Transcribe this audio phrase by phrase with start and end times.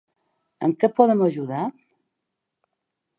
[0.67, 1.61] Amb que et podem ajudar?